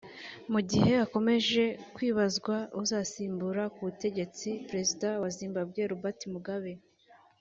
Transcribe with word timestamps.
Mu 0.51 0.59
gihe 0.69 0.91
hakomeje 1.01 1.63
kwibazwa 1.95 2.55
uzasimbura 2.81 3.63
ku 3.73 3.79
butegetsi 3.87 4.49
Perezida 4.69 5.07
wa 5.21 5.29
Zimbabwe 5.37 5.81
Robert 5.91 6.19
Mugabe 6.33 6.73